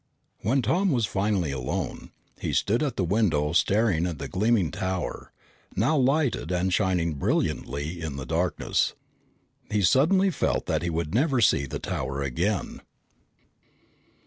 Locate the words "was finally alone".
0.89-2.09